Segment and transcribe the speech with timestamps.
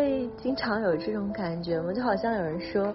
[0.00, 1.92] 会经常有这种感觉吗？
[1.92, 2.94] 就好像有人说，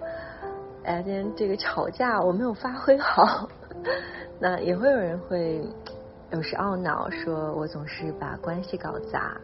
[0.82, 3.48] 哎，今天这个吵架我没有发挥好，
[4.40, 5.64] 那也会有人会
[6.32, 9.36] 有时懊恼，说我总是把关系搞砸。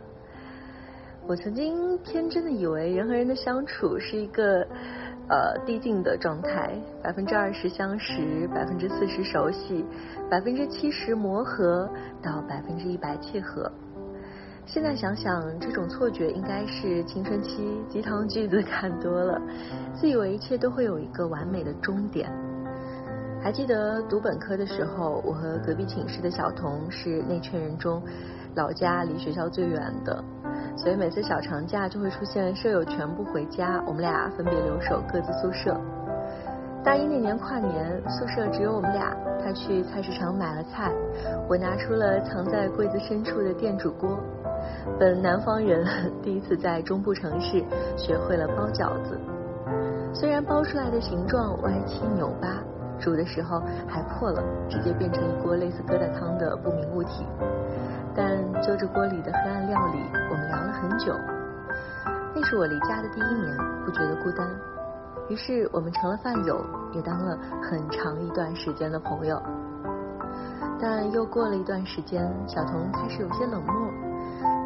[1.29, 4.67] 我曾经天真的以为人和人的相处是一个
[5.29, 9.85] 呃递进的状态，百分之二十相识，百分之四十熟悉，
[10.29, 11.89] 百分之七十磨合，
[12.21, 13.71] 到百分之一百契合。
[14.65, 19.41] 现在想想，这种错觉应该是青春期鸡汤句子 看多了，
[19.95, 22.31] 自以为一切都会有一个完美的终点。
[23.43, 28.01] 还记得读本科的时候，我和隔壁寝室的小童是那群人中
[28.55, 30.25] 老家离学校最远的，
[30.77, 35.79] 所以每次小长假就会出现舍友全部回家，我们俩分别留守各自宿舍。
[36.85, 40.93] 大一那年跨年，宿舍只有我们俩，他去菜市场买了菜，
[41.49, 44.19] 我拿出了藏在柜子深处的电煮锅。
[44.99, 45.87] 本南方人
[46.23, 47.63] 第一次在中部城市
[47.97, 49.19] 学会了包饺子，
[50.13, 52.49] 虽然包出来的形状歪七扭八，
[52.99, 57.27] 煮的时候还破了，直接变成一锅类似疙瘩汤的不明物体。
[58.15, 59.99] 但就着锅里的黑暗料理，
[60.31, 61.15] 我们聊了很久。
[62.35, 64.47] 那是我离家的第一年，不觉得孤单，
[65.29, 66.63] 于是我们成了饭友，
[66.93, 69.41] 也当了很长一段时间的朋友。
[70.81, 73.92] 但又过了一段时间，小童开始有些冷漠。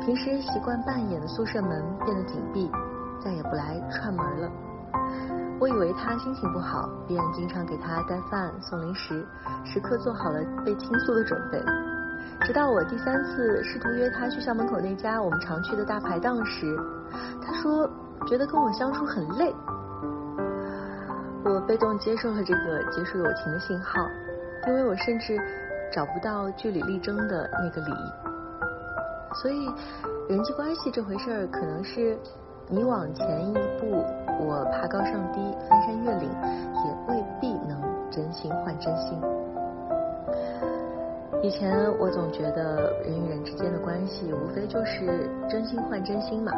[0.06, 2.70] 平时习惯半掩的宿舍门变得紧闭，
[3.20, 4.48] 再也不来串门了。
[5.58, 9.26] 我以为他心情不好，便经常给他带饭送零食，
[9.64, 11.60] 时刻做好了被倾诉的准备。
[12.42, 16.78] 直到我第三次试图约他去校门口那家我们常去的大排档时，
[17.44, 17.90] 他说
[18.28, 19.52] 觉得跟我相处很累。
[21.42, 24.00] 我被动接受了这个结束友情的信号，
[24.68, 25.36] 因为我甚至
[25.92, 27.92] 找不到据理力争的那个理。
[29.34, 29.68] 所以，
[30.28, 32.16] 人际关系这回事儿，可能是
[32.68, 34.02] 你往前一步，
[34.40, 39.20] 我爬高上低，翻山越岭，也未必能真心换真心。
[41.42, 46.50] 以前我总觉得人与人之间的关系，无非就是真心换真心嘛，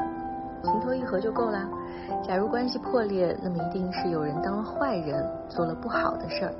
[0.62, 1.69] 情投意合就够啦。
[2.27, 6.53] 假如关系破裂，那么一定是有人当了坏人，做了不好的事儿。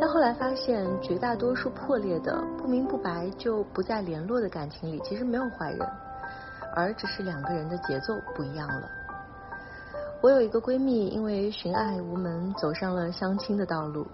[0.00, 5.88] 但后来发现，绝大多数破裂的、不明不白就不再联络的感情里，其实没有坏人，
[6.74, 8.88] 而只是两个人的节奏不一样了。
[10.20, 14.06] 我有一个闺蜜，因为寻爱无门，走上了相亲的道路。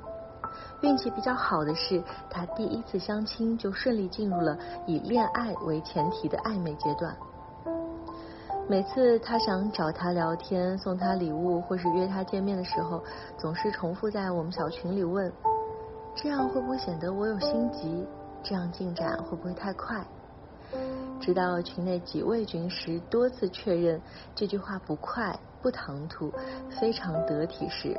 [0.83, 4.57] 运气比较好的是，她第一次相亲就顺利进入了
[4.87, 7.17] 以恋爱为前提的暧昧阶段。
[8.67, 13.03] 每次他想找他聊天、送他礼物，或是约他见面的时候，
[13.37, 15.31] 总是重复在我们小群里问
[16.17, 18.07] ：“这样会不会显得我有心急？
[18.43, 20.03] 这样进展会不会太快？”
[21.21, 24.01] 直到群内几位军师多次确认
[24.35, 26.33] 这句话不快、不唐突、
[26.71, 27.95] 非常得体时，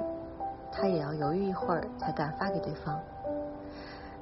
[0.71, 2.99] 他也要犹豫一会儿才敢发给对方。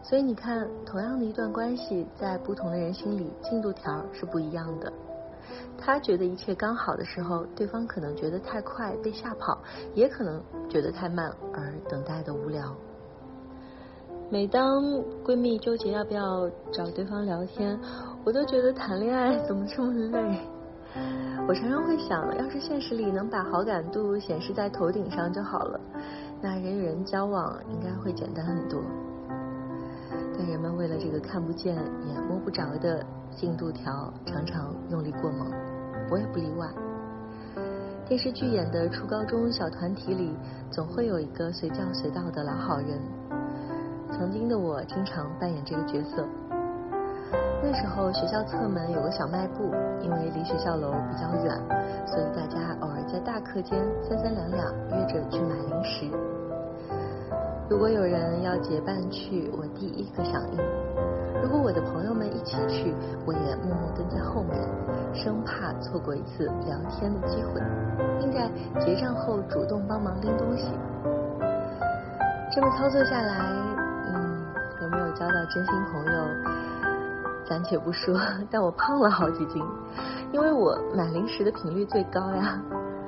[0.01, 4.91] 所以你看，同样的一段关系，在不同的人心里，进度条是不一样的。
[5.85, 9.61] 他觉得一切刚好的时候，对方可能觉得太快被吓跑，
[9.93, 12.73] 也可能觉得太慢而等待的无聊。
[14.29, 14.81] 每当
[15.25, 17.77] 闺蜜纠结要不要找对方聊天，
[18.23, 20.39] 我都觉得谈恋爱怎么这么累。
[21.49, 25.79] 我常常会想，要是现实里能把好感度显示在头顶上就好了，
[26.41, 28.81] 那人与人交往应该会简单很多。
[30.37, 33.05] 但人们为了这个看不见也摸不着的
[33.35, 35.51] 进度条，常常用力过猛，
[36.09, 36.67] 我也不例外。
[38.05, 40.35] 电视剧演的初高中小团体里，
[40.69, 42.99] 总会有一个随叫随到的老好人。
[44.11, 46.25] 曾经的我经常扮演这个角色。
[47.63, 51.57] 那时候学校侧门有个小卖部，因为离学校楼比较远，
[52.05, 56.05] 所以大家偶尔在大课间三三两两约着去买零食。
[57.69, 60.59] 如果有人要结伴去，我第一个响应；
[61.43, 62.95] 如果我的朋友们一起去，
[63.25, 64.57] 我也默默跟在后面，
[65.13, 67.61] 生怕错过一次聊天的机会，
[68.17, 68.49] 并在
[68.79, 70.63] 结账后主动帮忙拎东西。
[72.55, 73.39] 这么操作下来，
[74.07, 74.45] 嗯，
[74.83, 76.27] 有没有交到真心朋友，
[77.45, 78.17] 暂且不说，
[78.49, 79.61] 但我胖了好几斤，
[80.31, 82.57] 因为我买零食的频率最高呀。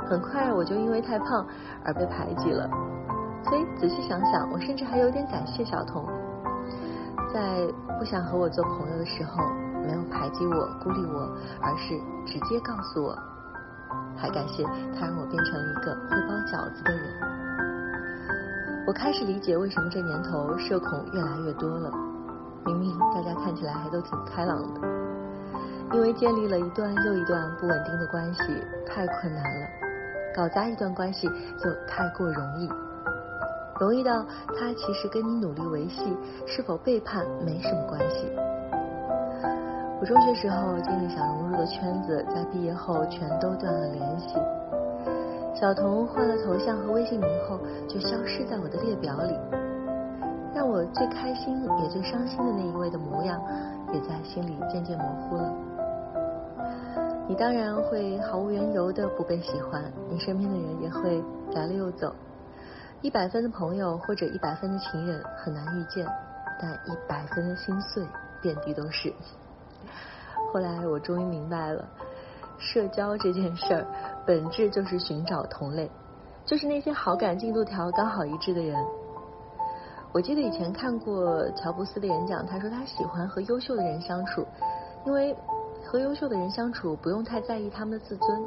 [0.10, 1.48] 很快我就因为太胖
[1.86, 2.70] 而被排挤了。
[3.46, 6.06] 所以仔细想想，我甚至还有点感谢小童，
[7.36, 7.68] 在
[8.00, 9.44] 不想和我做朋友的时候，
[9.86, 11.30] 没有排挤我、孤立我，
[11.62, 11.94] 而是
[12.26, 13.14] 直接告诉我。
[14.16, 14.64] 还感谢
[14.98, 17.04] 他让我变成了一个会包饺子的人。
[18.88, 21.92] 我开始理解为什么这年头社恐越来越多了。
[22.66, 24.80] 明明大家看起来还都挺开朗的，
[25.92, 29.68] 因为建立了一段又一段不稳定的关系太困难了，
[30.34, 31.28] 搞砸一段关系
[31.62, 32.70] 就太过容易，
[33.80, 34.26] 容易到
[34.58, 38.26] 他其实跟你努力维系是否背叛没什么关系。
[40.00, 44.36] 我中学时候经历想融入的圈子，在毕业后全都断了联系。
[45.54, 49.34] 小童换了头像和微信名后，就消失在我的列表里。
[50.54, 53.42] 让我最开心也最伤心的那一位的模样，
[53.94, 55.54] 也在心里渐渐模糊了。
[57.28, 61.22] 你当然会毫无缘由的不被喜欢，你身边的人也会
[61.54, 62.14] 来了又走。
[63.06, 66.08] 一百分的朋友或者一百分的情人很难遇见，
[66.60, 68.04] 但一百分的心碎
[68.42, 69.14] 遍地都是。
[70.52, 71.88] 后来我终于明白了，
[72.58, 73.86] 社交这件事儿
[74.26, 75.88] 本质就是寻找同类，
[76.48, 78.76] 就是那些好感进度条刚好一致的人。
[80.12, 84.44] 我记得以前看过乔布斯的演讲，他说他喜欢和优秀的人相处，
[85.06, 85.36] 因为
[85.86, 88.44] 和优秀的人相处不用太在意他们的自尊。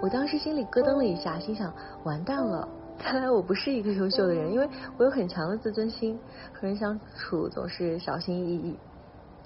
[0.00, 1.70] 我当时心里咯噔了一下，心想
[2.04, 2.66] 完蛋了，
[2.98, 6.18] 看来我不是一个优秀的人，因为我有很强的自尊心，
[6.52, 8.76] 和人相处总是小心翼翼。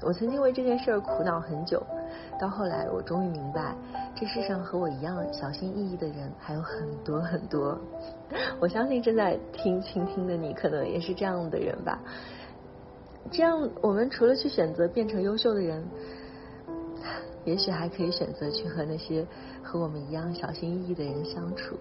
[0.05, 1.81] 我曾经为这件事儿苦恼很久，
[2.41, 3.77] 到后来我终于明白，
[4.17, 7.79] 这世上和我一样小心翼翼的人还有很多很多。
[8.59, 12.01] 我相信正在听倾听的你，可能也是这样的人吧。
[13.31, 15.85] 这样，我们除了去选择变成优秀的人，
[17.45, 19.25] 也许还可以选择去和那些
[19.63, 21.77] 和我们一样小心翼翼的人相处，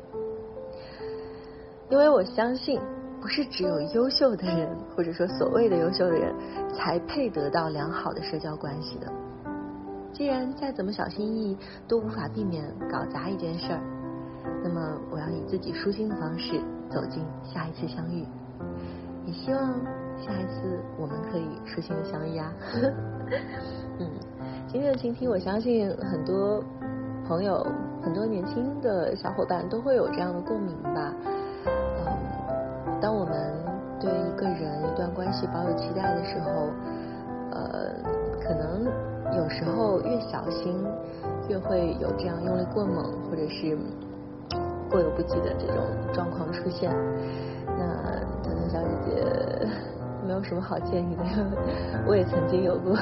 [1.91, 2.81] 因为我相信。
[3.21, 6.33] 不是只有优秀的人，或者说所谓的优秀的人，
[6.73, 9.13] 才配得到良好的社交关系的。
[10.11, 11.57] 既然再怎么小心翼翼
[11.87, 13.79] 都无法避免搞砸一件事儿，
[14.63, 16.59] 那么我要以自己舒心的方式
[16.89, 18.25] 走进下一次相遇。
[19.27, 19.71] 也希望
[20.17, 22.51] 下一次我们可以舒心的相遇啊！
[24.01, 24.09] 嗯，
[24.67, 26.63] 今天的倾听，我相信很多
[27.27, 27.63] 朋友、
[28.01, 31.13] 很多年轻的小伙伴都会有这样的共鸣吧。
[33.01, 33.35] 当我们
[33.99, 36.69] 对一个人、一段关系抱有期待的时候，
[37.51, 37.91] 呃，
[38.39, 38.85] 可能
[39.35, 40.85] 有时候越小心，
[41.49, 43.75] 越会有这样用力过猛或者是
[44.89, 45.83] 过犹不及的这种
[46.13, 46.91] 状况出现。
[47.65, 49.67] 那腾腾小姐姐
[50.27, 51.57] 没有什么好建议的，因为
[52.07, 52.95] 我也曾经有过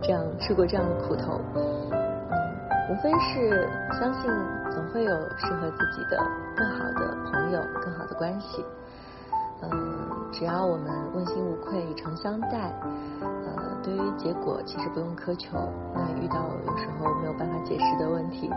[0.00, 1.40] 这样吃过这样的苦头。
[2.90, 3.68] 无非是
[4.00, 4.30] 相信
[4.70, 6.16] 总会有适合自己的
[6.56, 8.64] 更好的朋友、更好的关系。
[9.60, 9.70] 嗯，
[10.32, 12.72] 只要我们问心无愧、以诚相待，
[13.20, 15.56] 呃，对于结果其实不用苛求。
[15.92, 18.48] 那遇到有时候没有办法解释的问题，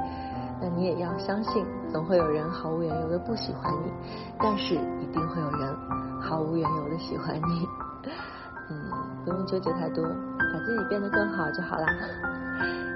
[0.62, 3.92] 那你也要相信，总会有人毫无缘由的不喜欢你，
[4.38, 5.76] 但是一定会有人
[6.22, 7.68] 毫无缘由的喜欢你。
[8.70, 8.92] 嗯，
[9.26, 11.88] 不用纠结太多，把自己变得更好就好啦。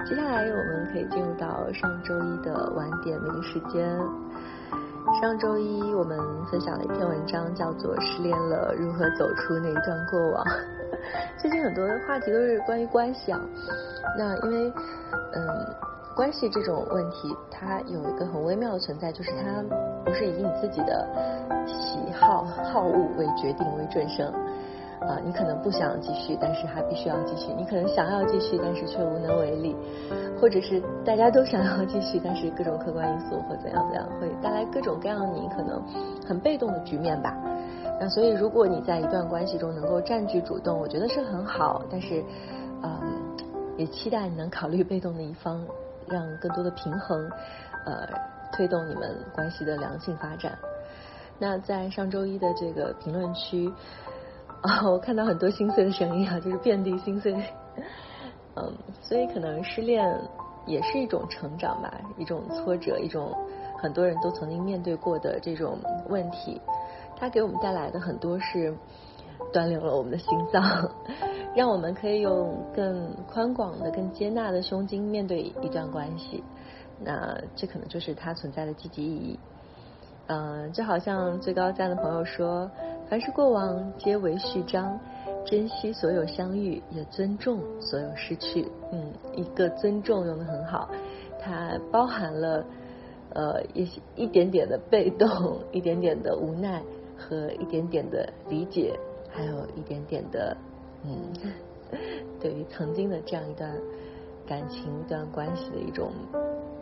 [0.08, 3.98] 接下来我们可以进入到上周一的晚点名时间。
[5.20, 6.18] 上周一我们
[6.50, 10.44] 分享了一篇文章，叫做《失恋了如何走出那一段过往》。
[11.38, 13.40] 最近很多的话题都是关于关系啊。
[14.18, 14.70] 那因为
[15.32, 15.74] 嗯，
[16.14, 19.64] 关系这种问题，它有一个很微妙的存在，就是它
[20.04, 21.08] 不是以你自己的
[21.66, 24.30] 喜好好恶为决定为准绳。
[25.06, 29.76] 啊，你可能不想继续，但是还必须要继续；你可能想要继续，但是却无能为力，
[30.40, 35.80] 或者是大家都想要继续，但是各种客观因素或怎样怎样，会带来各种各样你可能
[36.26, 37.32] 很被动的局面吧。
[38.00, 41.82] 那所以，如果你在一段关系中能够占据主动，我觉得是很好。
[41.88, 42.24] 但是，
[42.82, 43.00] 嗯，
[43.76, 45.64] 也期待你能考虑被动的一方，
[46.08, 47.30] 让更多的平衡，
[47.84, 48.08] 呃，
[48.52, 50.58] 推动你们关系的良性发展。
[51.38, 53.72] 那在上周一的这个评论区。
[54.84, 57.34] 我看到很多心碎的声音啊，就是遍地心碎。
[58.54, 60.18] 嗯，所以可能失恋
[60.66, 63.36] 也是一种成长吧，一种挫折，一种
[63.78, 66.60] 很多人都曾经面对过的这种问题。
[67.16, 68.74] 它给我们带来的很多是
[69.52, 70.90] 锻炼了我们的心脏，
[71.54, 76.42] 让我们可以用更宽广的、更接纳的胸襟面对一段关系。
[76.98, 79.38] 那这可能就是它存在的积极意义。
[80.28, 82.70] 嗯，就好像最高赞的朋友说。
[83.08, 84.98] 凡是过往，皆为序章。
[85.44, 88.66] 珍惜所有相遇，也尊重所有失去。
[88.90, 90.90] 嗯，一个尊重用的很好，
[91.40, 92.64] 它包含了
[93.32, 96.82] 呃一些一点点的被动， 一点点的无奈
[97.16, 98.98] 和一点点的理解，
[99.30, 100.56] 还有一点点的
[101.04, 101.32] 嗯，
[102.42, 103.72] 对于曾经的这样一段
[104.48, 106.10] 感情、一段关系的一种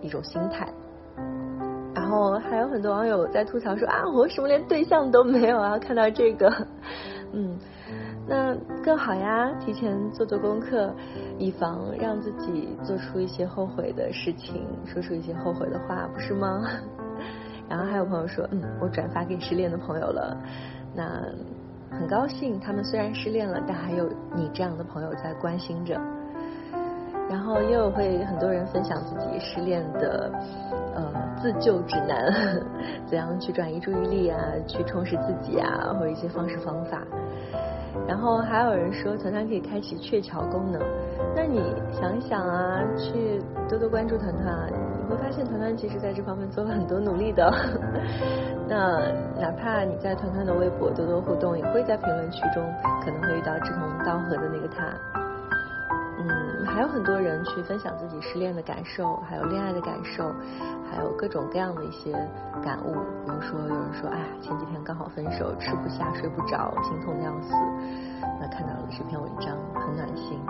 [0.00, 0.73] 一种心态。
[2.14, 5.78] 哦还有很多网友在吐槽说啊，我为什么连对象都没有啊？
[5.78, 6.49] 看到这个，
[7.33, 7.59] 嗯，
[8.28, 8.54] 那
[8.85, 10.94] 更好呀，提前做做功课，
[11.38, 16.62] 以防让自己做出一些后悔的事情，说出一些后悔的话，不是吗？
[17.68, 20.37] 然后还有朋友说，嗯，我转发给失恋的朋友了，
[20.94, 21.23] 那
[21.90, 26.00] 很高兴，他们虽然失恋了，但还有你这样的朋友在关心着。
[27.26, 30.30] 然后又会很多人分享自己失恋的
[31.44, 32.32] 自救指南，
[33.04, 37.02] 怎样去转移注意力啊，去充实自己啊，或者一些方式方法。
[38.08, 40.80] 然后还有人说团团可以开启鹊桥功能，
[41.36, 41.60] 那你
[41.92, 44.72] 想一想啊，去多多关注团团，
[45.02, 47.52] 你会发现团团其实在这方面做了很多努力的。
[48.66, 52.64] 那哪怕你在团团的微博多多互动，也会在评论区中
[53.04, 55.24] 可能会遇到志同道合的那个他。
[56.75, 60.35] 还有很多人去分享自己失恋的感受，还有恋爱的感受，
[60.90, 62.11] 还有各种各样的一些
[62.64, 62.93] 感悟。
[63.25, 67.54] 比如说，有人说，哎，前几天刚好分手，吃不下，睡不着，心痛的要死。
[68.40, 70.40] 那看到了这篇文章，很暖心。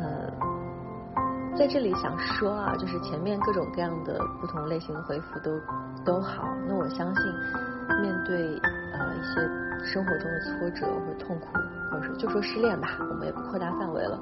[0.00, 5.52] 嗯，在这里想说啊，就是前面各种各样的不同类型的回复都
[6.04, 6.48] 都好。
[6.66, 7.32] 那我相信，
[8.02, 8.58] 面对
[8.92, 9.40] 呃一些
[9.86, 11.46] 生活中的挫折或者痛苦。
[11.92, 14.18] 或者说，就说失恋吧，我们也不扩大范围了。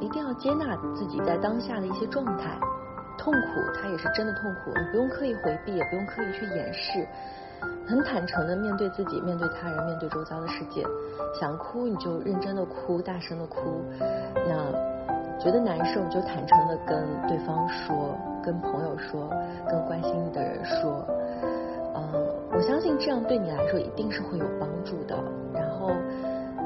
[0.00, 2.58] 一定要接纳自己在当下的一些状态，
[3.18, 7.06] 痛苦它也是真的痛苦，你不用刻意回避，也不用刻意去掩饰，
[7.86, 10.82] 很坦诚的面对自己，面对他人，面对周遭的世界。
[11.38, 13.84] 想哭你就认真的哭，大声的哭。
[14.34, 14.72] 那
[15.38, 19.28] 觉得难受你就坦诚的跟对方说，跟朋友说，
[19.68, 21.04] 跟关心你的人说。
[21.94, 25.16] 嗯，我相信这样对你来说一定是会有帮助的。
[25.52, 25.92] 然后。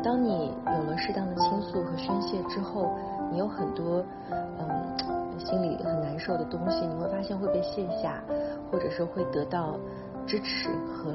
[0.04, 2.94] 当你有了适当的倾诉和宣泄之后，
[3.32, 8.23] 你有很多嗯心里很难受的东西，你会发现会被卸下，
[8.70, 9.78] 或者是会得到
[10.26, 11.11] 支持和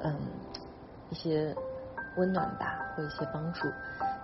[0.00, 0.14] 嗯
[1.08, 1.56] 一些
[2.18, 3.66] 温暖吧，或一些帮助。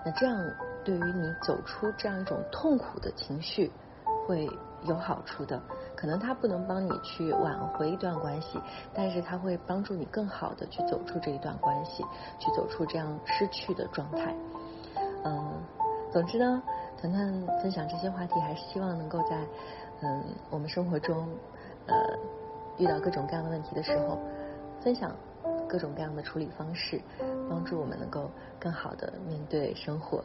[0.05, 0.39] 那这样
[0.85, 3.73] 对于你走出这样一种痛苦的情绪
[4.27, 4.49] 会
[4.83, 5.61] 有好处的。
[5.97, 8.61] 可能他不能帮你去挽回一段关系，
[8.93, 12.05] 但是他会帮助你更好的去走出这一段关系，
[12.39, 14.35] 去走出这样失去的状态。
[15.25, 15.53] 嗯，
[16.13, 16.63] 总之呢，
[17.01, 19.47] 团团分享这些话题，还是希望能够在
[20.03, 21.27] 嗯我们生活中
[21.87, 21.95] 呃
[22.77, 24.19] 遇到各种各样的问题的时候，
[24.83, 25.17] 分享
[25.67, 27.01] 各种各样的处理方式，
[27.49, 30.23] 帮助我们能够更好的面对生活。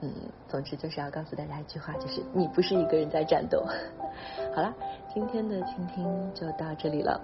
[0.00, 0.12] 嗯，
[0.48, 3.64] 总之就是要告诉大家一句话，就是你不是一个人在战斗。
[4.54, 4.72] 好了，
[5.12, 7.20] 今天的倾听就到这里了。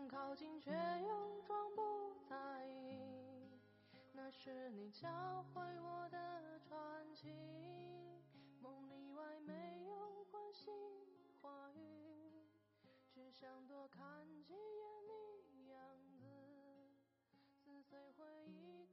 [0.00, 3.60] 想靠近却又装不在意，
[4.14, 7.28] 那是你教会我的传奇。
[8.62, 10.72] 梦里外没有关心
[11.42, 12.48] 话语，
[13.12, 15.06] 只想多看几眼
[15.52, 15.78] 你样
[16.18, 16.24] 子，
[17.62, 18.88] 撕碎回忆。